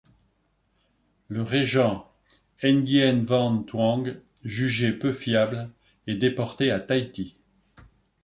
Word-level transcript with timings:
Le 1.27 1.43
régent 1.43 2.11
Nguyễn 2.63 3.23
Văn 3.23 3.67
Tường, 3.67 4.19
jugé 4.43 4.93
peu 4.93 5.11
fiable, 5.13 5.69
est 6.07 6.15
déporté 6.15 6.71
à 6.71 6.79
Tahiti. 6.79 7.37